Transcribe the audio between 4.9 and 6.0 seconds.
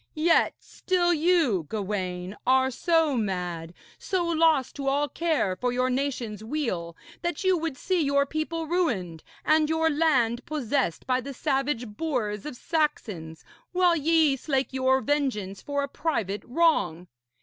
care for your